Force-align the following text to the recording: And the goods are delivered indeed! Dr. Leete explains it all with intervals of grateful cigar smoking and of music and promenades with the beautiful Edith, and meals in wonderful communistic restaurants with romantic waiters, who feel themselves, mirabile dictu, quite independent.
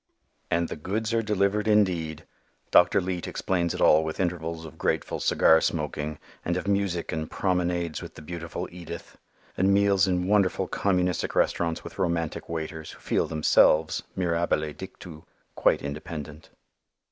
And 0.49 0.67
the 0.67 0.75
goods 0.75 1.13
are 1.13 1.21
delivered 1.21 1.67
indeed! 1.67 2.25
Dr. 2.71 2.99
Leete 3.01 3.27
explains 3.27 3.75
it 3.75 3.81
all 3.81 4.03
with 4.03 4.19
intervals 4.19 4.65
of 4.65 4.79
grateful 4.79 5.19
cigar 5.19 5.61
smoking 5.61 6.17
and 6.43 6.57
of 6.57 6.67
music 6.67 7.11
and 7.11 7.29
promenades 7.29 8.01
with 8.01 8.15
the 8.15 8.23
beautiful 8.23 8.67
Edith, 8.71 9.19
and 9.55 9.71
meals 9.71 10.07
in 10.07 10.25
wonderful 10.27 10.67
communistic 10.67 11.35
restaurants 11.35 11.83
with 11.83 11.99
romantic 11.99 12.49
waiters, 12.49 12.93
who 12.93 12.99
feel 12.99 13.27
themselves, 13.27 14.01
mirabile 14.15 14.73
dictu, 14.73 15.21
quite 15.53 15.83
independent. 15.83 16.49